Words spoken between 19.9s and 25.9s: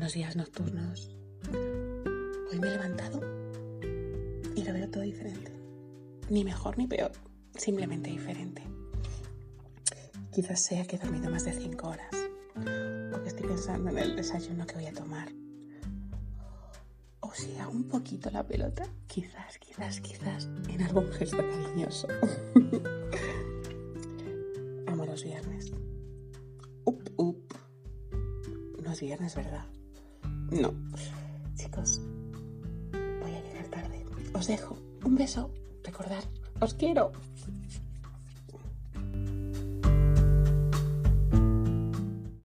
quizás, en algún gesto cariñoso. Amo los viernes.